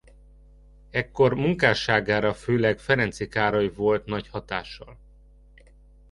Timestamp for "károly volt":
3.27-4.05